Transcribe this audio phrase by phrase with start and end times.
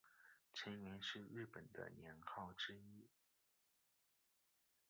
[0.55, 3.07] 承元是日本的年号之一。